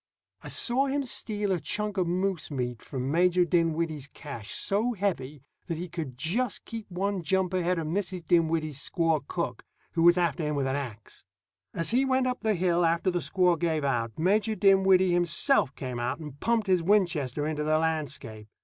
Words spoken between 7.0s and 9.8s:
jump ahead of Mrs. Dinwiddie's squaw cook,